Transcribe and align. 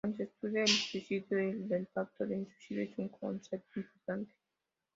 Cuando 0.03 0.17
se 0.17 0.23
estudia 0.23 0.63
el 0.63 0.67
suicidio, 0.67 1.37
el 1.37 1.67
del 1.67 1.85
pacto 1.85 2.25
de 2.25 2.43
suicidio 2.43 2.81
es 2.91 2.97
un 2.97 3.09
concepto 3.09 3.81
importante. 3.81 4.33